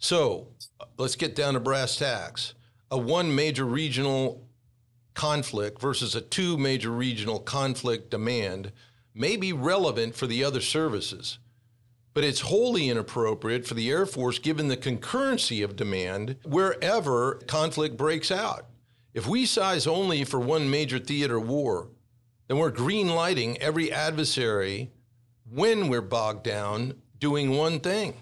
[0.00, 0.48] So
[0.98, 2.54] let's get down to brass tacks.
[2.90, 4.44] A one major regional
[5.14, 8.72] conflict versus a two major regional conflict demand
[9.14, 11.38] may be relevant for the other services,
[12.12, 17.96] but it's wholly inappropriate for the Air Force given the concurrency of demand wherever conflict
[17.96, 18.66] breaks out.
[19.14, 21.90] If we size only for one major theater war,
[22.52, 24.90] then we're green lighting every adversary
[25.50, 28.12] when we're bogged down doing one thing.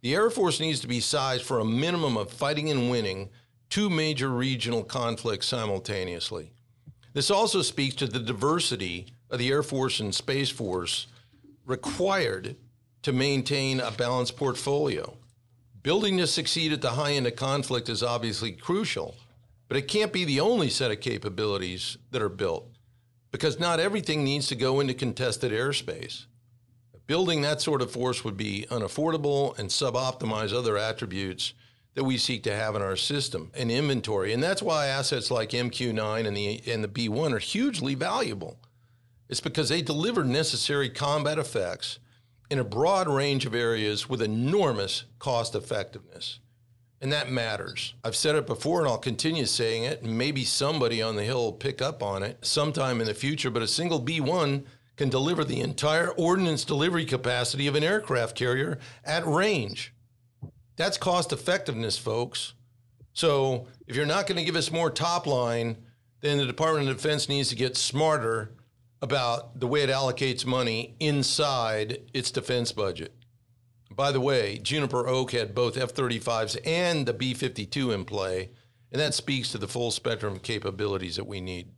[0.00, 3.28] The Air Force needs to be sized for a minimum of fighting and winning
[3.68, 6.54] two major regional conflicts simultaneously.
[7.12, 11.08] This also speaks to the diversity of the Air Force and Space Force
[11.66, 12.56] required
[13.02, 15.18] to maintain a balanced portfolio.
[15.82, 19.16] Building to succeed at the high end of conflict is obviously crucial,
[19.68, 22.66] But it can't be the only set of capabilities that are built
[23.30, 26.26] because not everything needs to go into contested airspace.
[27.06, 31.54] Building that sort of force would be unaffordable and suboptimize other attributes
[31.94, 34.32] that we seek to have in our system and inventory.
[34.32, 38.58] And that's why assets like MQ9 and the, and the B1 are hugely valuable.
[39.28, 41.98] It's because they deliver necessary combat effects
[42.50, 46.40] in a broad range of areas with enormous cost effectiveness.
[47.00, 47.94] And that matters.
[48.04, 50.04] I've said it before and I'll continue saying it.
[50.04, 53.62] Maybe somebody on the Hill will pick up on it sometime in the future, but
[53.62, 58.78] a single B 1 can deliver the entire ordnance delivery capacity of an aircraft carrier
[59.02, 59.94] at range.
[60.76, 62.52] That's cost effectiveness, folks.
[63.14, 65.78] So if you're not going to give us more top line,
[66.20, 68.52] then the Department of Defense needs to get smarter
[69.02, 73.14] about the way it allocates money inside its defense budget.
[73.90, 78.50] By the way, Juniper Oak had both F 35s and the B 52 in play,
[78.92, 81.72] and that speaks to the full spectrum of capabilities that we need.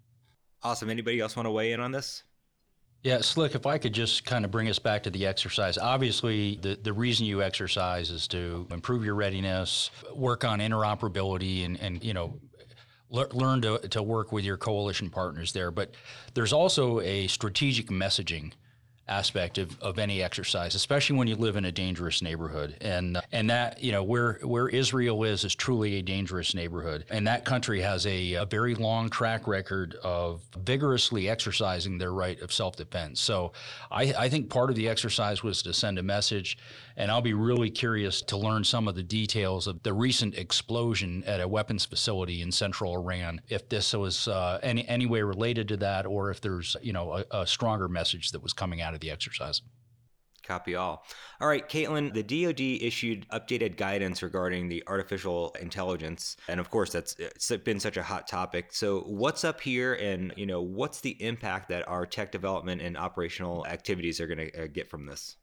[0.63, 0.91] Awesome.
[0.91, 2.23] Anybody else want to weigh in on this?
[3.03, 5.77] Yeah, Slick, if I could just kind of bring us back to the exercise.
[5.77, 11.81] Obviously, the, the reason you exercise is to improve your readiness, work on interoperability, and,
[11.81, 12.39] and you know,
[13.11, 15.73] learn to, to work with your coalition partners there.
[15.73, 15.95] But
[16.35, 18.53] there's also a strategic messaging
[19.09, 22.77] aspect of, of any exercise, especially when you live in a dangerous neighborhood.
[22.81, 27.05] And and that, you know, where where Israel is is truly a dangerous neighborhood.
[27.11, 32.41] And that country has a, a very long track record of vigorously exercising their right
[32.41, 33.21] of self-defense.
[33.21, 33.53] So
[33.91, 36.59] I, I think part of the exercise was to send a message
[36.97, 41.23] and I'll be really curious to learn some of the details of the recent explosion
[41.27, 43.41] at a weapons facility in central Iran.
[43.49, 47.25] If this was uh, any any way related to that, or if there's you know
[47.31, 49.63] a, a stronger message that was coming out of the exercise.
[50.43, 51.05] Copy all.
[51.41, 56.91] All right, Caitlin, the DoD issued updated guidance regarding the artificial intelligence, and of course,
[56.91, 57.15] that's
[57.59, 58.73] been such a hot topic.
[58.73, 62.97] So, what's up here, and you know, what's the impact that our tech development and
[62.97, 65.37] operational activities are going to uh, get from this?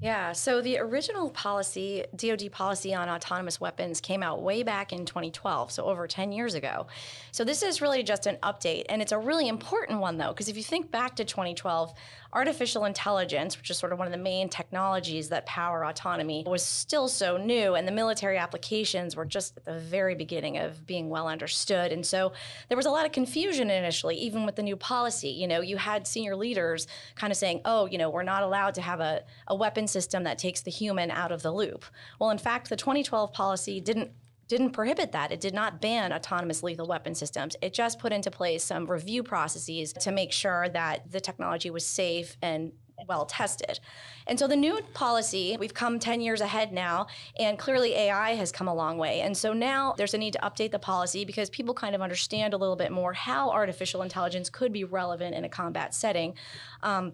[0.00, 5.04] Yeah, so the original policy, DoD policy on autonomous weapons, came out way back in
[5.04, 6.86] 2012, so over 10 years ago.
[7.32, 10.48] So this is really just an update, and it's a really important one, though, because
[10.48, 11.92] if you think back to 2012,
[12.32, 16.62] artificial intelligence, which is sort of one of the main technologies that power autonomy, was
[16.62, 21.08] still so new, and the military applications were just at the very beginning of being
[21.08, 21.92] well understood.
[21.92, 22.32] And so
[22.68, 25.30] there was a lot of confusion initially, even with the new policy.
[25.30, 28.74] You know, you had senior leaders kind of saying, oh, you know, we're not allowed
[28.74, 31.84] to have a, a weapon system that takes the human out of the loop.
[32.18, 34.10] Well, in fact, the 2012 policy didn't
[34.48, 35.30] didn't prohibit that.
[35.30, 37.54] It did not ban autonomous lethal weapon systems.
[37.60, 41.86] It just put into place some review processes to make sure that the technology was
[41.86, 42.72] safe and
[43.06, 43.78] well tested.
[44.26, 47.06] And so the new policy, we've come 10 years ahead now,
[47.38, 49.20] and clearly AI has come a long way.
[49.20, 52.54] And so now there's a need to update the policy because people kind of understand
[52.54, 56.34] a little bit more how artificial intelligence could be relevant in a combat setting.
[56.82, 57.12] Um,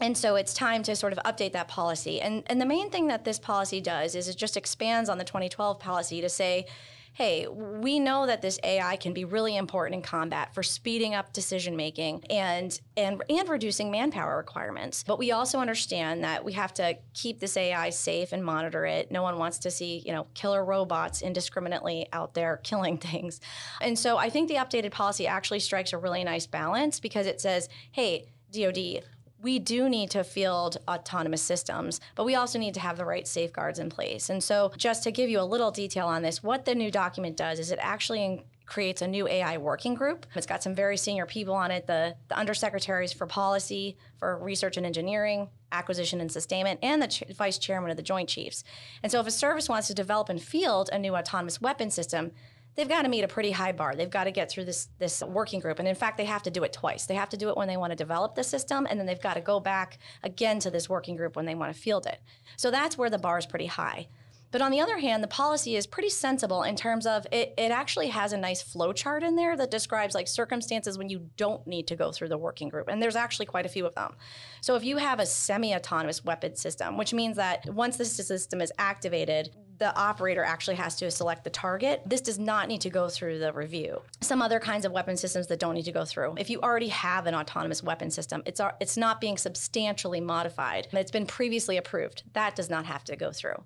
[0.00, 2.20] and so it's time to sort of update that policy.
[2.20, 5.24] And, and the main thing that this policy does is it just expands on the
[5.24, 6.66] 2012 policy to say,
[7.14, 11.32] hey, we know that this AI can be really important in combat for speeding up
[11.32, 15.04] decision making and and and reducing manpower requirements.
[15.06, 19.10] But we also understand that we have to keep this AI safe and monitor it.
[19.10, 23.40] No one wants to see, you know, killer robots indiscriminately out there killing things.
[23.80, 27.40] And so I think the updated policy actually strikes a really nice balance because it
[27.40, 29.02] says, hey, DoD,
[29.42, 33.26] we do need to field autonomous systems, but we also need to have the right
[33.26, 34.30] safeguards in place.
[34.30, 37.36] And so, just to give you a little detail on this, what the new document
[37.36, 40.24] does is it actually creates a new AI working group.
[40.34, 44.76] It's got some very senior people on it the, the undersecretaries for policy, for research
[44.76, 48.62] and engineering, acquisition and sustainment, and the ch- vice chairman of the Joint Chiefs.
[49.02, 52.30] And so, if a service wants to develop and field a new autonomous weapon system,
[52.74, 53.94] they've got to meet a pretty high bar.
[53.94, 56.50] They've got to get through this this working group, and in fact, they have to
[56.50, 57.06] do it twice.
[57.06, 59.20] They have to do it when they want to develop the system, and then they've
[59.20, 62.20] got to go back again to this working group when they want to field it.
[62.56, 64.08] So that's where the bar is pretty high.
[64.52, 67.70] But on the other hand, the policy is pretty sensible in terms of it, it
[67.70, 71.66] actually has a nice flow chart in there that describes like circumstances when you don't
[71.66, 72.88] need to go through the working group.
[72.88, 74.14] And there's actually quite a few of them.
[74.60, 78.60] So if you have a semi autonomous weapon system, which means that once the system
[78.60, 82.02] is activated, the operator actually has to select the target.
[82.06, 84.00] This does not need to go through the review.
[84.20, 86.36] Some other kinds of weapon systems that don't need to go through.
[86.38, 90.86] If you already have an autonomous weapon system, it's it's not being substantially modified.
[90.92, 92.22] It's been previously approved.
[92.34, 93.64] That does not have to go through.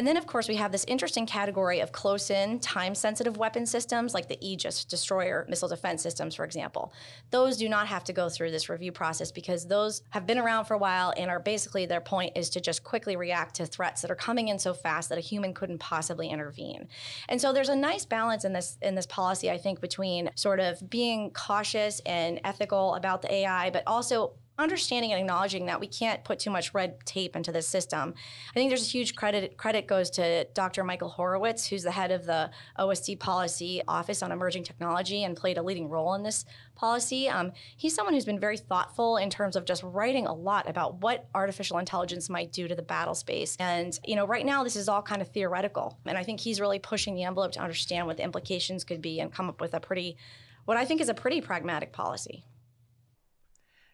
[0.00, 3.66] And then, of course, we have this interesting category of close in, time sensitive weapon
[3.66, 6.94] systems like the Aegis destroyer missile defense systems, for example.
[7.30, 10.64] Those do not have to go through this review process because those have been around
[10.64, 14.00] for a while and are basically their point is to just quickly react to threats
[14.00, 16.88] that are coming in so fast that a human couldn't possibly intervene.
[17.28, 20.60] And so there's a nice balance in this in this policy, I think, between sort
[20.60, 25.86] of being cautious and ethical about the AI, but also understanding and acknowledging that we
[25.86, 28.14] can't put too much red tape into this system.
[28.50, 30.84] I think there's a huge credit credit goes to Dr.
[30.84, 35.58] Michael Horowitz, who's the head of the OSD Policy Office on Emerging Technology and played
[35.58, 36.44] a leading role in this
[36.74, 37.28] policy.
[37.28, 41.00] Um, he's someone who's been very thoughtful in terms of just writing a lot about
[41.02, 43.56] what artificial intelligence might do to the battle space.
[43.60, 46.60] And you know, right now this is all kind of theoretical, and I think he's
[46.60, 49.74] really pushing the envelope to understand what the implications could be and come up with
[49.74, 50.16] a pretty,
[50.64, 52.44] what I think is a pretty pragmatic policy.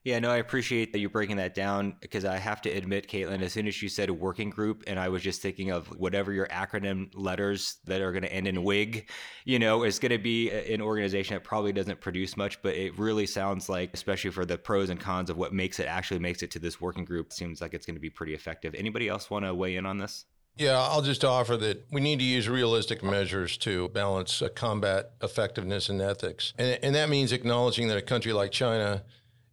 [0.06, 3.42] Yeah, no, I appreciate that you're breaking that down because I have to admit, Caitlin,
[3.42, 6.46] as soon as you said working group, and I was just thinking of whatever your
[6.46, 9.10] acronym letters that are going to end in WIG,
[9.44, 12.96] you know, is going to be an organization that probably doesn't produce much, but it
[12.96, 16.40] really sounds like, especially for the pros and cons of what makes it actually makes
[16.40, 18.76] it to this working group, seems like it's going to be pretty effective.
[18.76, 20.24] Anybody else want to weigh in on this?
[20.56, 25.10] Yeah, I'll just offer that we need to use realistic measures to balance uh, combat
[25.20, 26.54] effectiveness and ethics.
[26.56, 29.02] And, and that means acknowledging that a country like China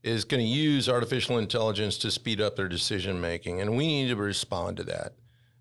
[0.04, 4.10] is going to use artificial intelligence to speed up their decision making, and we need
[4.10, 5.14] to respond to that.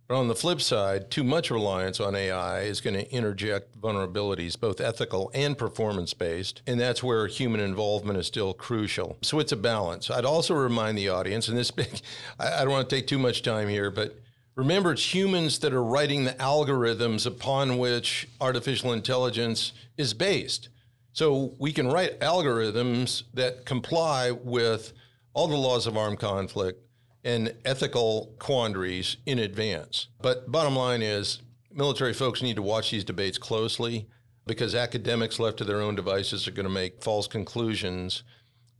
[0.08, 4.58] But on the flip side, too much reliance on AI is going to interject vulnerabilities,
[4.60, 9.16] both ethical and performance based, and that's where human involvement is still crucial.
[9.22, 10.10] So it's a balance.
[10.10, 12.00] I'd also remind the audience, and this big,
[12.38, 14.18] I don't want to take too much time here, but
[14.56, 20.68] remember it's humans that are writing the algorithms upon which artificial intelligence is based.
[21.12, 24.92] So we can write algorithms that comply with
[25.34, 26.80] all the laws of armed conflict
[27.24, 30.08] and ethical quandaries in advance.
[30.20, 31.40] But bottom line is,
[31.70, 34.08] military folks need to watch these debates closely
[34.46, 38.24] because academics left to their own devices are going to make false conclusions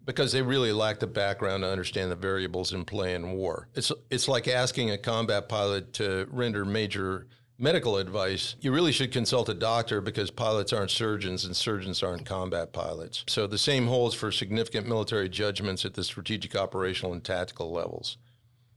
[0.05, 3.69] because they really lack the background to understand the variables in play in war.
[3.75, 7.29] It's it's like asking a combat pilot to render major
[7.63, 12.27] medical advice, you really should consult a doctor because pilots aren't surgeons and surgeons aren't
[12.27, 13.25] combat pilots.
[13.29, 18.19] So the same holds for significant military judgments at the strategic, operational, and tactical levels.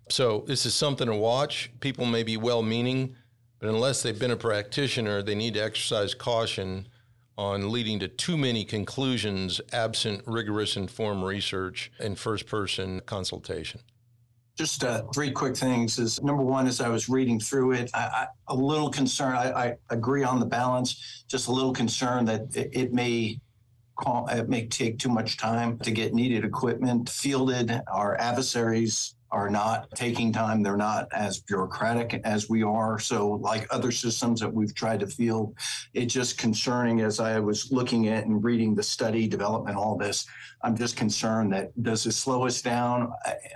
[0.10, 1.72] So this is something to watch.
[1.80, 3.16] People may be well meaning,
[3.60, 6.88] but unless they've been a practitioner, they need to exercise caution
[7.40, 13.82] on leading to too many conclusions absent rigorous informed research and first person consultation.
[14.56, 16.00] Just uh, three quick things.
[16.00, 19.38] Is number one, as I was reading through it, I, I, a little concerned.
[19.38, 21.26] I, I, agree on the balance.
[21.28, 23.40] Just a little concerned that it, it may
[24.00, 27.82] call, it may take too much time to get needed equipment fielded.
[27.92, 30.64] Our adversaries are not taking time.
[30.64, 32.98] They're not as bureaucratic as we are.
[32.98, 35.56] So, like other systems that we've tried to field,
[35.94, 40.26] it's just concerning as I was looking at and reading the study development, all this.
[40.62, 43.12] I'm just concerned that does it slow us down?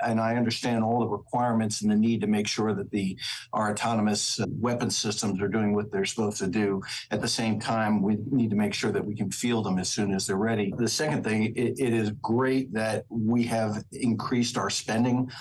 [0.06, 3.18] And I understand all the requirements and the need to make sure that the
[3.54, 6.84] our autonomous weapon systems are doing what they're supposed to do.
[7.10, 9.90] At the same time, we need to make sure that we can field them as
[9.90, 10.74] soon as they're ready.
[10.78, 15.32] The second thing, it, it is great that we have increased our spending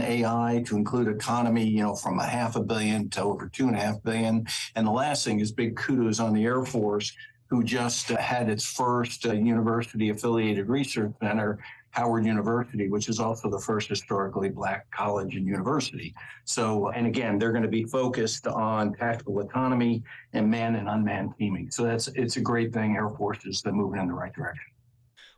[0.00, 3.76] AI to include autonomy, you know, from a half a billion to over two and
[3.76, 4.46] a half billion.
[4.74, 7.12] And the last thing is big kudos on the Air Force
[7.48, 11.58] who just uh, had its first uh, university affiliated research center,
[11.90, 16.14] Howard University, which is also the first historically black college and university.
[16.44, 20.02] So, and again, they're going to be focused on tactical autonomy
[20.34, 21.70] and man and unmanned teaming.
[21.70, 22.96] So that's it's a great thing.
[22.96, 24.64] Air Force is moving in the right direction.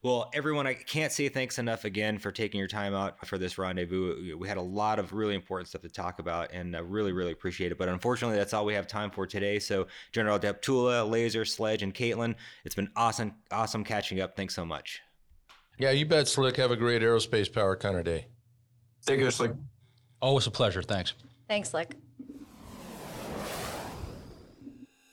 [0.02, 3.58] Well, everyone, I can't say thanks enough again for taking your time out for this
[3.58, 4.34] rendezvous.
[4.38, 7.32] We had a lot of really important stuff to talk about and I really, really
[7.32, 7.76] appreciate it.
[7.76, 9.58] But unfortunately, that's all we have time for today.
[9.58, 12.34] So, General Deptula, Lazer, Sledge, and Caitlin,
[12.64, 14.36] it's been awesome, awesome catching up.
[14.36, 15.02] Thanks so much.
[15.78, 16.56] Yeah, you bet, Slick.
[16.56, 18.26] Have a great aerospace power kind of day.
[19.04, 19.52] Thank you, Slick.
[19.52, 20.82] Oh, Always a pleasure.
[20.82, 21.12] Thanks.
[21.46, 21.94] Thanks, Slick.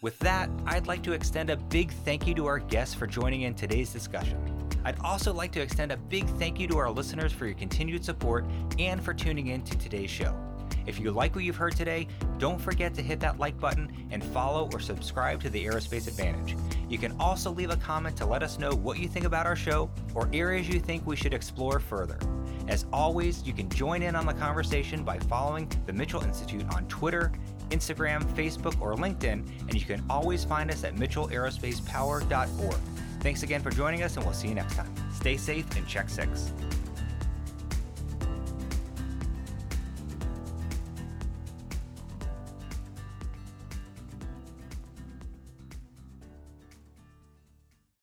[0.01, 3.41] With that, I'd like to extend a big thank you to our guests for joining
[3.41, 4.66] in today's discussion.
[4.87, 8.05] I'd also like to extend a big thank you to our listeners for your continued
[8.05, 8.45] support
[8.79, 10.33] and for tuning in to today's show.
[10.85, 12.07] If you like what you've heard today,
[12.37, 16.55] don't forget to hit that like button and follow or subscribe to the Aerospace Advantage.
[16.87, 19.57] You can also leave a comment to let us know what you think about our
[19.57, 22.17] show or areas you think we should explore further.
[22.69, 26.87] As always, you can join in on the conversation by following the Mitchell Institute on
[26.87, 27.33] Twitter,
[27.71, 32.79] Instagram, Facebook, or LinkedIn, and you can always find us at mitchellaerospacepower.org.
[33.19, 34.93] Thanks again for joining us, and we'll see you next time.
[35.13, 36.53] Stay safe and check six.